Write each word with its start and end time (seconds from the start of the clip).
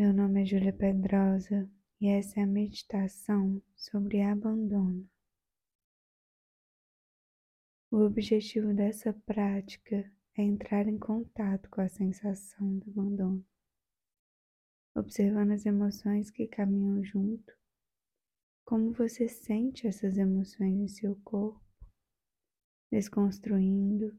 Meu 0.00 0.14
nome 0.14 0.40
é 0.40 0.46
Júlia 0.46 0.72
Pedrosa 0.72 1.70
e 2.00 2.08
essa 2.08 2.40
é 2.40 2.44
a 2.44 2.46
meditação 2.46 3.62
sobre 3.76 4.22
abandono. 4.22 5.06
O 7.90 7.98
objetivo 7.98 8.72
dessa 8.72 9.12
prática 9.12 10.10
é 10.38 10.42
entrar 10.42 10.88
em 10.88 10.98
contato 10.98 11.68
com 11.68 11.82
a 11.82 11.88
sensação 11.90 12.78
do 12.78 12.90
abandono, 12.90 13.44
observando 14.96 15.50
as 15.50 15.66
emoções 15.66 16.30
que 16.30 16.48
caminham 16.48 17.04
junto, 17.04 17.54
como 18.64 18.94
você 18.94 19.28
sente 19.28 19.86
essas 19.86 20.16
emoções 20.16 20.80
em 20.80 20.88
seu 20.88 21.14
corpo, 21.16 21.62
desconstruindo 22.90 24.18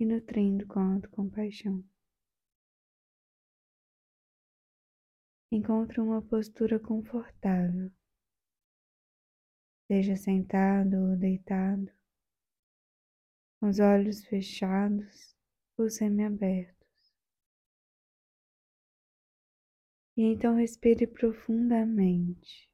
e 0.00 0.06
nutrindo 0.06 0.66
com 0.66 0.80
autocompaixão. 0.80 1.84
Encontre 5.54 6.00
uma 6.00 6.22
postura 6.22 6.80
confortável, 6.80 7.92
seja 9.86 10.16
sentado 10.16 11.10
ou 11.10 11.14
deitado, 11.14 11.92
com 13.60 13.68
os 13.68 13.78
olhos 13.78 14.24
fechados 14.24 15.36
ou 15.76 15.90
semiabertos. 15.90 17.14
E 20.16 20.22
então 20.22 20.56
respire 20.56 21.06
profundamente, 21.06 22.70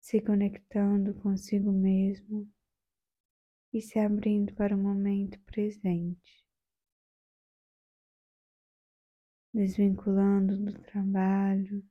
se 0.00 0.20
conectando 0.20 1.14
consigo 1.14 1.70
mesmo 1.70 2.52
e 3.72 3.80
se 3.80 4.00
abrindo 4.00 4.52
para 4.54 4.74
o 4.74 4.78
momento 4.78 5.38
presente. 5.42 6.45
Desvinculando 9.56 10.54
do 10.54 10.82
trabalho, 10.82 11.82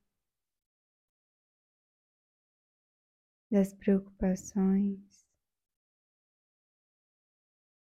das 3.49 3.73
preocupações, 3.73 5.27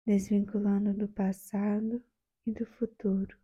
desvinculando 0.05 0.93
do 0.93 1.07
passado 1.07 2.05
e 2.45 2.51
do 2.51 2.67
futuro, 2.67 3.39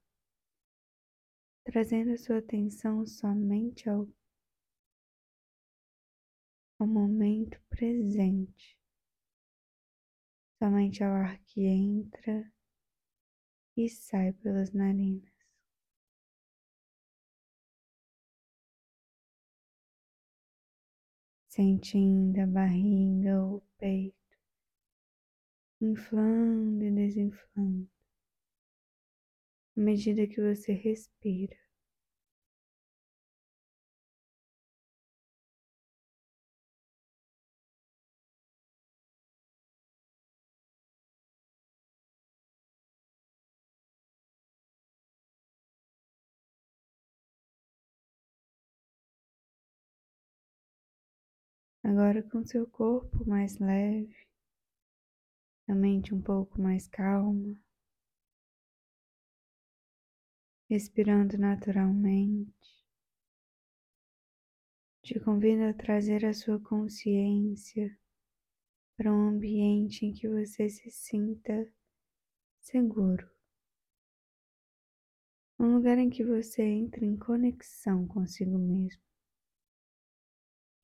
trazendo 1.63 2.11
a 2.11 2.19
sua 2.19 2.39
atenção 2.39 3.07
somente 3.07 3.89
ao, 3.89 4.09
ao 6.81 6.87
momento 6.89 7.63
presente, 7.69 8.77
somente 10.61 11.05
ao 11.05 11.13
ar 11.13 11.39
que 11.45 11.65
entra 11.65 12.53
e 13.77 13.89
sai 13.89 14.33
pelas 14.33 14.73
narinas. 14.73 15.34
Sentindo 21.55 22.41
a 22.41 22.47
barriga 22.49 23.41
ou 23.41 23.59
o 23.59 23.63
peito 23.79 24.17
inflando 25.81 26.83
e 26.85 26.91
desinflando 26.91 27.89
à 29.77 29.81
medida 29.81 30.27
que 30.27 30.41
você 30.41 30.73
respira. 30.73 31.64
Agora 51.84 52.22
com 52.22 52.42
seu 52.46 52.67
corpo 52.67 53.28
mais 53.28 53.58
leve, 53.58 54.17
a 55.68 55.74
mente 55.74 56.14
um 56.14 56.22
pouco 56.22 56.58
mais 56.58 56.89
calma, 56.89 57.55
respirando 60.67 61.36
naturalmente, 61.36 62.55
te 65.02 65.20
convido 65.20 65.64
a 65.64 65.74
trazer 65.74 66.24
a 66.24 66.33
sua 66.33 66.58
consciência 66.58 67.95
para 68.96 69.12
um 69.12 69.28
ambiente 69.28 70.06
em 70.06 70.14
que 70.14 70.27
você 70.27 70.70
se 70.70 70.90
sinta 70.90 71.70
seguro. 72.62 73.30
Um 75.58 75.74
lugar 75.74 75.98
em 75.98 76.08
que 76.08 76.24
você 76.24 76.62
entre 76.62 77.05
em 77.05 77.18
conexão 77.18 78.06
consigo 78.06 78.56
mesmo 78.56 79.04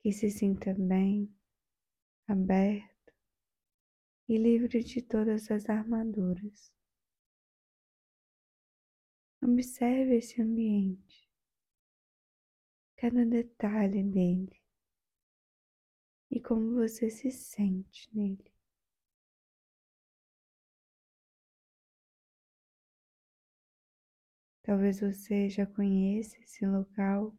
que 0.03 0.13
se 0.13 0.31
sinta 0.31 0.75
bem, 0.75 1.31
aberto 2.27 3.13
e 4.29 4.39
livre 4.39 4.83
de 4.83 5.03
todas 5.03 5.51
as 5.51 5.69
armaduras. 5.69 6.73
Observe 9.43 10.17
esse 10.17 10.41
ambiente, 10.41 11.29
cada 12.97 13.25
detalhe 13.27 14.03
dele 14.03 14.61
e 16.31 16.41
como 16.41 16.75
você 16.75 17.11
se 17.11 17.31
sente 17.31 18.09
nele. 18.15 18.51
Talvez 24.63 25.01
você 25.01 25.49
já 25.49 25.67
conheça 25.67 26.39
esse 26.39 26.65
local 26.65 27.37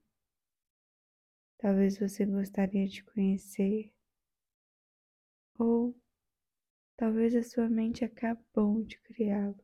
talvez 1.61 1.99
você 1.99 2.25
gostaria 2.25 2.87
de 2.87 3.03
conhecer, 3.03 3.93
ou 5.59 5.95
talvez 6.97 7.35
a 7.35 7.43
sua 7.43 7.69
mente 7.69 8.03
acabou 8.03 8.83
de 8.83 8.99
criá-lo. 9.01 9.63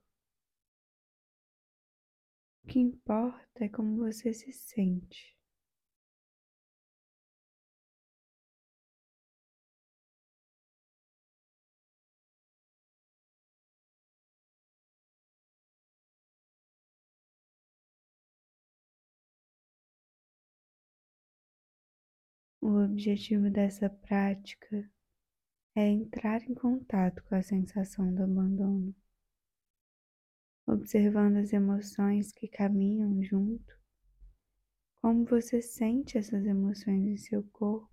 O 2.64 2.68
que 2.68 2.80
importa 2.80 3.66
é 3.66 3.70
como 3.70 3.98
você 3.98 4.32
se 4.32 4.52
sente. 4.52 5.37
O 22.68 22.84
objetivo 22.84 23.50
dessa 23.50 23.90
prática 23.90 24.92
é 25.74 25.88
entrar 25.88 26.44
em 26.44 26.54
contato 26.54 27.24
com 27.24 27.34
a 27.34 27.42
sensação 27.42 28.14
do 28.14 28.24
abandono, 28.24 28.94
observando 30.66 31.38
as 31.38 31.54
emoções 31.54 32.34
que 32.34 32.46
caminham 32.46 33.24
junto, 33.24 33.74
como 34.96 35.24
você 35.24 35.62
sente 35.62 36.18
essas 36.18 36.46
emoções 36.46 37.08
em 37.08 37.16
seu 37.16 37.42
corpo, 37.54 37.90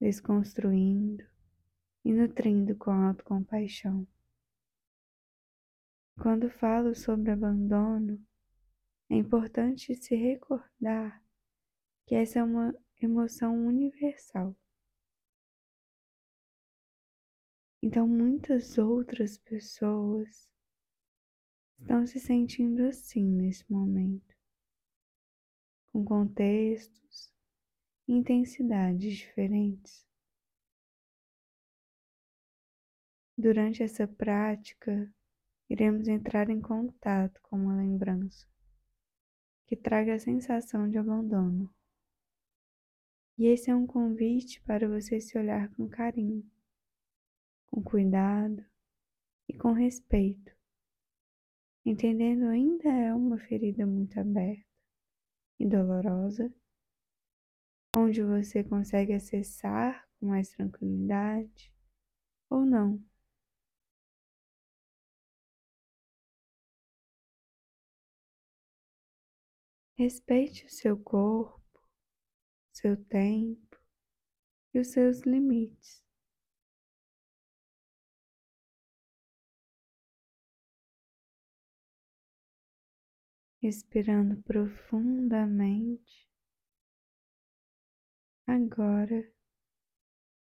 desconstruindo 0.00 1.24
e 2.04 2.12
nutrindo 2.12 2.74
com 2.74 2.90
autocompaixão. 2.90 4.04
Quando 6.20 6.50
falo 6.50 6.92
sobre 6.92 7.30
abandono, 7.30 8.20
é 9.08 9.14
importante 9.14 9.94
se 9.94 10.16
recordar 10.16 11.22
que 12.04 12.16
essa 12.16 12.40
é 12.40 12.42
uma 12.42 12.74
emoção 13.00 13.66
universal. 13.66 14.56
Então, 17.82 18.08
muitas 18.08 18.76
outras 18.76 19.38
pessoas 19.38 20.50
estão 21.78 22.06
se 22.06 22.18
sentindo 22.18 22.82
assim 22.86 23.24
nesse 23.24 23.70
momento, 23.70 24.36
com 25.92 26.04
contextos 26.04 27.32
e 28.08 28.14
intensidades 28.14 29.16
diferentes. 29.16 30.06
Durante 33.36 33.84
essa 33.84 34.08
prática, 34.08 35.08
iremos 35.70 36.08
entrar 36.08 36.50
em 36.50 36.60
contato 36.60 37.40
com 37.42 37.56
uma 37.56 37.76
lembrança 37.76 38.48
que 39.66 39.76
traga 39.76 40.14
a 40.14 40.18
sensação 40.18 40.88
de 40.88 40.98
abandono. 40.98 41.72
E 43.38 43.46
esse 43.46 43.70
é 43.70 43.74
um 43.74 43.86
convite 43.86 44.60
para 44.62 44.88
você 44.88 45.20
se 45.20 45.38
olhar 45.38 45.72
com 45.76 45.88
carinho, 45.88 46.44
com 47.70 47.80
cuidado 47.80 48.66
e 49.48 49.56
com 49.56 49.70
respeito, 49.72 50.52
entendendo 51.86 52.46
ainda 52.46 52.88
é 52.88 53.14
uma 53.14 53.38
ferida 53.38 53.86
muito 53.86 54.18
aberta 54.18 54.66
e 55.56 55.68
dolorosa, 55.68 56.52
onde 57.96 58.24
você 58.24 58.64
consegue 58.64 59.12
acessar 59.12 60.04
com 60.18 60.26
mais 60.26 60.48
tranquilidade 60.50 61.72
ou 62.50 62.66
não. 62.66 63.00
Respeite 69.96 70.66
o 70.66 70.70
seu 70.70 70.96
corpo, 70.96 71.57
seu 72.78 72.96
tempo 73.06 73.76
e 74.72 74.78
os 74.78 74.88
seus 74.92 75.22
limites. 75.22 76.00
Respirando 83.60 84.40
profundamente. 84.44 86.28
Agora 88.46 89.28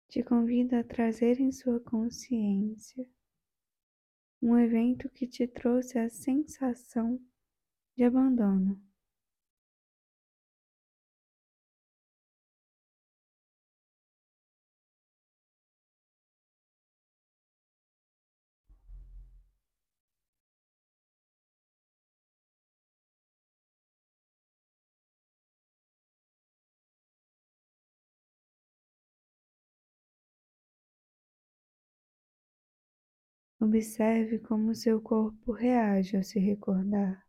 te 0.09 0.23
convido 0.23 0.77
a 0.77 0.85
trazer 0.85 1.41
em 1.41 1.51
sua 1.51 1.81
consciência 1.81 3.05
um 4.41 4.57
evento 4.57 5.11
que 5.11 5.27
te 5.27 5.49
trouxe 5.49 5.99
a 5.99 6.09
sensação 6.09 7.21
de 7.97 8.05
abandono. 8.05 8.90
Observe 33.61 34.41
como 34.41 34.75
seu 34.75 35.01
corpo 35.01 35.53
reage 35.53 36.17
ao 36.17 36.25
se 36.25 36.41
recordar. 36.41 37.25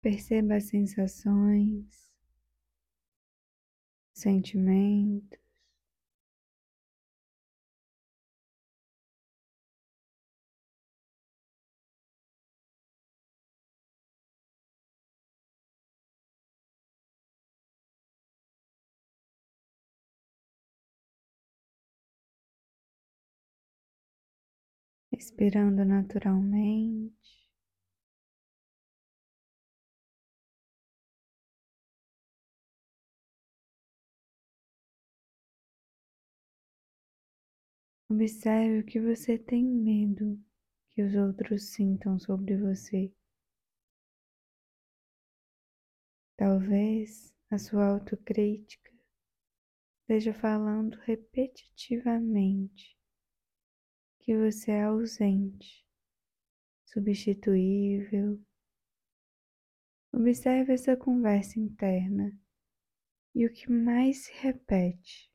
Perceba 0.00 0.54
as 0.56 0.64
sensações, 0.68 2.12
sentimentos, 4.14 5.41
respirando 25.22 25.84
naturalmente. 25.84 27.46
Observe 38.10 38.80
o 38.80 38.84
que 38.84 39.00
você 39.00 39.38
tem 39.38 39.64
medo 39.64 40.36
que 40.90 41.02
os 41.02 41.14
outros 41.14 41.72
sintam 41.72 42.18
sobre 42.18 42.56
você. 42.56 43.12
Talvez 46.36 47.32
a 47.48 47.58
sua 47.58 47.86
autocrítica 47.86 48.90
esteja 50.00 50.34
falando 50.34 50.96
repetitivamente 50.96 52.91
que 54.22 54.36
você 54.36 54.70
é 54.70 54.84
ausente, 54.84 55.84
substituível. 56.86 58.40
Observe 60.12 60.72
essa 60.72 60.96
conversa 60.96 61.58
interna 61.58 62.32
e 63.34 63.44
o 63.44 63.52
que 63.52 63.68
mais 63.68 64.24
se 64.24 64.32
repete. 64.34 65.31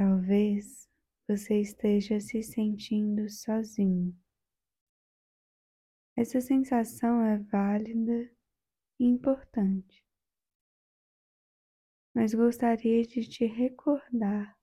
Talvez 0.00 0.88
você 1.28 1.60
esteja 1.60 2.18
se 2.20 2.42
sentindo 2.42 3.28
sozinho. 3.28 4.18
Essa 6.16 6.40
sensação 6.40 7.22
é 7.22 7.36
válida 7.36 8.34
e 8.98 9.04
importante, 9.04 10.02
mas 12.14 12.32
gostaria 12.32 13.02
de 13.02 13.28
te 13.28 13.44
recordar 13.44 14.58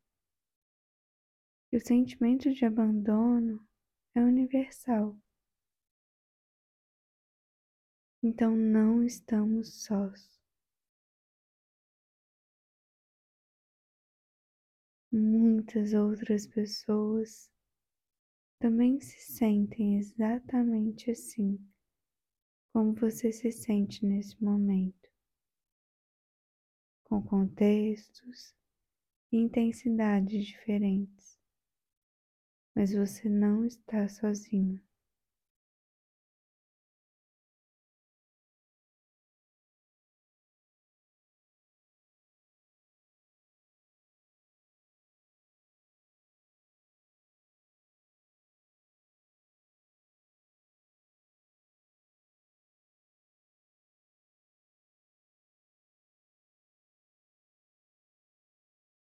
que 1.69 1.77
o 1.77 1.85
sentimento 1.85 2.51
de 2.51 2.65
abandono 2.65 3.63
é 4.15 4.21
universal. 4.21 5.15
Então 8.23 8.55
não 8.55 9.03
estamos 9.03 9.83
sós. 9.83 10.36
Muitas 15.17 15.93
outras 15.93 16.45
pessoas 16.45 17.51
também 18.59 18.99
se 18.99 19.19
sentem 19.19 19.97
exatamente 19.97 21.11
assim 21.11 21.59
como 22.71 22.93
você 22.93 23.31
se 23.31 23.51
sente 23.51 24.05
nesse 24.05 24.41
momento, 24.43 25.09
com 27.03 27.21
contextos 27.21 28.55
e 29.31 29.37
intensidades 29.37 30.45
diferentes, 30.45 31.39
mas 32.75 32.93
você 32.93 33.27
não 33.27 33.65
está 33.65 34.07
sozinho. 34.07 34.86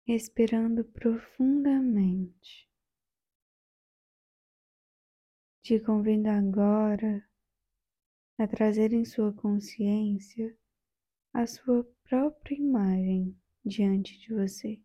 Respirando 0.06 0.84
profundamente. 0.84 2.70
Te 5.62 5.80
convido 5.80 6.28
agora 6.28 7.28
a 8.38 8.46
trazer 8.46 8.92
em 8.92 9.04
sua 9.04 9.32
consciência 9.32 10.56
a 11.34 11.44
sua 11.44 11.82
própria 12.04 12.54
imagem 12.54 13.36
diante 13.64 14.16
de 14.20 14.32
você. 14.32 14.80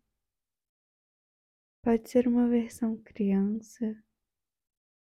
Pode 1.84 2.10
ser 2.10 2.26
uma 2.26 2.48
versão 2.48 3.00
criança, 3.02 3.96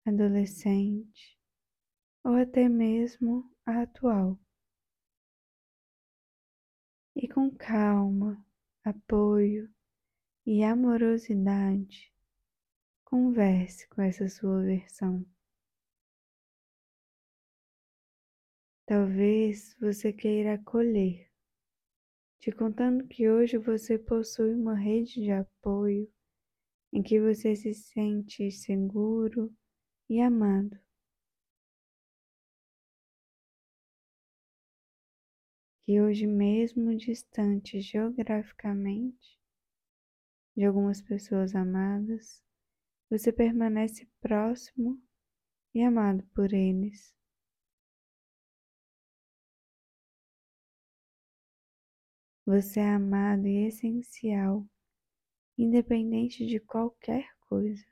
adolescente 0.07 1.37
ou 2.23 2.35
até 2.37 2.69
mesmo 2.69 3.53
a 3.67 3.83
atual. 3.83 4.39
E 7.17 7.27
com 7.27 7.51
calma, 7.51 8.45
apoio 8.85 9.75
e 10.47 10.63
amorosidade, 10.63 12.13
converse 13.03 13.89
com 13.89 14.03
essa 14.03 14.29
sua 14.29 14.63
versão. 14.63 15.25
Talvez 18.87 19.75
você 19.81 20.13
queira 20.13 20.55
acolher, 20.55 21.31
te 22.39 22.53
contando 22.53 23.07
que 23.07 23.31
hoje 23.31 23.57
você 23.57 23.99
possui 23.99 24.53
uma 24.53 24.75
rede 24.75 25.23
de 25.23 25.31
apoio 25.31 26.13
em 26.93 27.03
que 27.03 27.19
você 27.19 27.57
se 27.57 27.73
sente 27.73 28.51
seguro 28.51 29.51
e 30.11 30.21
amado. 30.21 30.79
Que 35.81 36.01
hoje, 36.01 36.27
mesmo 36.27 36.95
distante 36.95 37.81
geograficamente 37.81 39.44
de 40.57 40.65
algumas 40.65 41.03
pessoas 41.03 41.55
amadas, 41.55 42.43
você 43.11 43.33
permanece 43.33 44.09
próximo 44.21 45.03
e 45.75 45.83
amado 45.83 46.25
por 46.35 46.53
eles. 46.53 47.15
Você 52.47 52.81
é 52.81 52.91
amado 52.91 53.47
e 53.47 53.67
essencial, 53.67 54.69
independente 55.57 56.47
de 56.47 56.61
qualquer 56.61 57.27
coisa. 57.49 57.85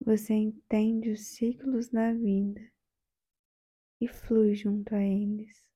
Você 0.00 0.32
entende 0.32 1.10
os 1.10 1.26
ciclos 1.34 1.88
da 1.88 2.12
vida 2.14 2.60
e 4.00 4.08
flui 4.08 4.54
junto 4.54 4.94
a 4.94 5.02
eles. 5.02 5.69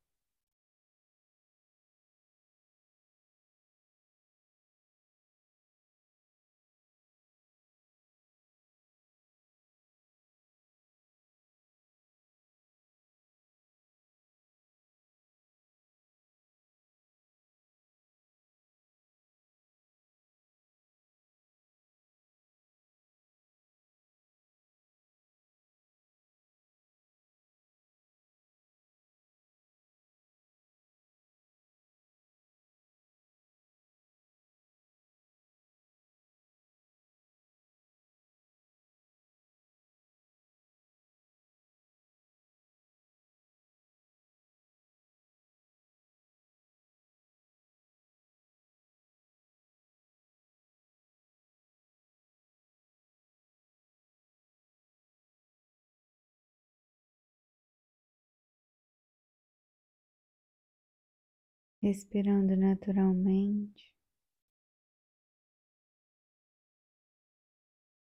Respirando 61.84 62.56
naturalmente. 62.56 63.92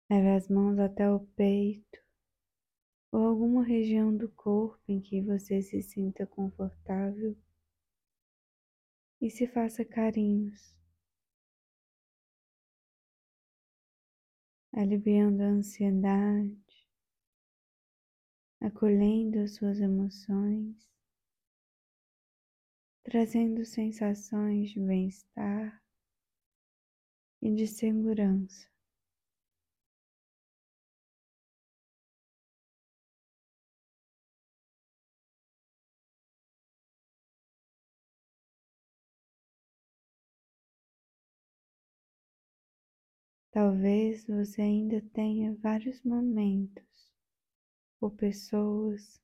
Leve 0.09 0.29
as 0.37 0.47
mãos 0.47 0.79
até 0.79 1.11
o 1.11 1.19
peito 1.19 2.01
ou 3.11 3.25
alguma 3.25 3.61
região 3.61 4.15
do 4.15 4.31
corpo 4.31 4.81
em 4.87 5.01
que 5.01 5.21
você 5.21 5.61
se 5.61 5.81
sinta 5.81 6.25
confortável 6.25 7.37
e 9.19 9.29
se 9.29 9.47
faça 9.47 9.83
carinhos, 9.83 10.73
aliviando 14.71 15.43
a 15.43 15.47
ansiedade, 15.47 16.87
acolhendo 18.61 19.39
as 19.39 19.55
suas 19.55 19.81
emoções 19.81 20.92
trazendo 23.03 23.65
sensações 23.65 24.71
de 24.71 24.79
bem-estar 24.79 25.83
e 27.41 27.53
de 27.53 27.67
segurança. 27.67 28.67
Talvez 43.51 44.25
você 44.25 44.63
ainda 44.63 44.99
tenha 45.13 45.53
vários 45.61 46.01
momentos 46.01 47.11
ou 48.01 48.09
pessoas 48.09 49.21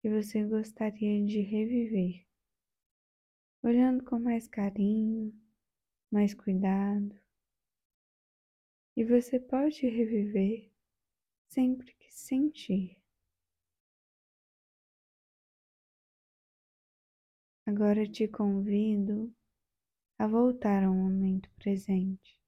que 0.00 0.10
você 0.10 0.44
gostaria 0.44 1.24
de 1.24 1.40
reviver 1.42 2.31
olhando 3.62 4.04
com 4.04 4.18
mais 4.18 4.48
carinho, 4.48 5.32
mais 6.10 6.34
cuidado. 6.34 7.18
E 8.96 9.04
você 9.04 9.38
pode 9.38 9.86
reviver 9.86 10.70
sempre 11.48 11.94
que 11.94 12.12
sentir. 12.12 13.00
Agora 17.64 18.06
te 18.06 18.26
convido 18.26 19.32
a 20.18 20.26
voltar 20.26 20.82
ao 20.82 20.92
momento 20.92 21.50
presente. 21.52 22.40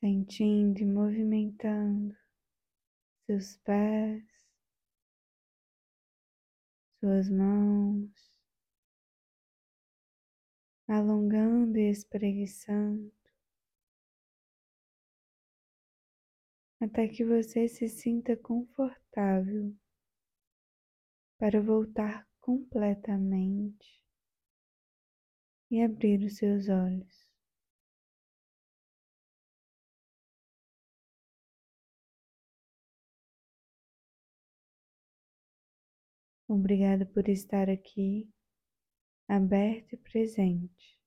Sentindo 0.00 0.80
e 0.80 0.86
movimentando 0.86 2.16
seus 3.26 3.56
pés, 3.58 4.37
suas 7.00 7.30
mãos, 7.30 8.10
alongando 10.88 11.78
e 11.78 11.90
espreguiçando, 11.90 13.12
até 16.80 17.06
que 17.06 17.24
você 17.24 17.68
se 17.68 17.88
sinta 17.88 18.36
confortável 18.36 19.74
para 21.38 21.60
voltar 21.60 22.26
completamente 22.40 24.02
e 25.70 25.82
abrir 25.82 26.24
os 26.24 26.36
seus 26.36 26.68
olhos. 26.68 27.27
Obrigada 36.48 37.04
por 37.04 37.28
estar 37.28 37.68
aqui, 37.68 38.26
aberto 39.28 39.92
e 39.92 39.96
presente. 39.98 40.97